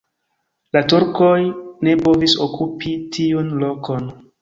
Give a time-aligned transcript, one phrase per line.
[0.77, 1.35] La turkoj
[1.89, 4.15] ne povis okupi tiun lokon.